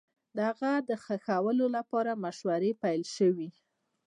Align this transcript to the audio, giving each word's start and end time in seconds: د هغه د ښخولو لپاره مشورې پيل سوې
د 0.35 0.37
هغه 0.49 0.71
د 0.89 0.91
ښخولو 1.03 1.65
لپاره 1.77 2.11
مشورې 2.23 2.71
پيل 2.81 3.01
سوې 3.17 3.49